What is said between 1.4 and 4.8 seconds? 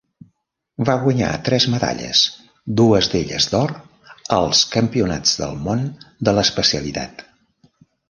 tres medalles, dues d'elles d'or, als